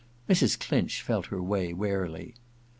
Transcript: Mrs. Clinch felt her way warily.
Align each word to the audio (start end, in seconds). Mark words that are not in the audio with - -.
Mrs. 0.27 0.57
Clinch 0.59 1.03
felt 1.03 1.27
her 1.27 1.39
way 1.43 1.75
warily. 1.75 2.33